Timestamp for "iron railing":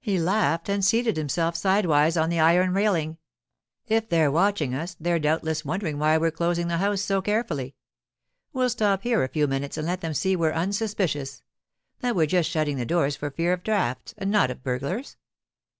2.40-3.18